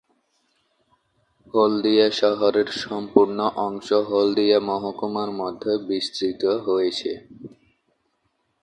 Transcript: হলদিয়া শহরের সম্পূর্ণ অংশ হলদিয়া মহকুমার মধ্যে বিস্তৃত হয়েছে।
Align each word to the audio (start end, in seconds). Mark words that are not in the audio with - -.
হলদিয়া 1.53 2.07
শহরের 2.21 2.69
সম্পূর্ণ 2.83 3.37
অংশ 3.59 3.87
হলদিয়া 4.09 4.59
মহকুমার 4.69 5.29
মধ্যে 5.39 5.73
বিস্তৃত 5.89 6.43
হয়েছে। 6.67 7.11